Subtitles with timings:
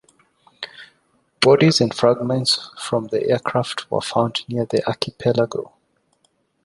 [1.41, 5.73] Bodies and fragments from the aircraft were found near the archipelago.